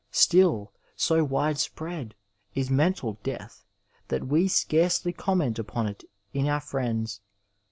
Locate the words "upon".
5.59-5.85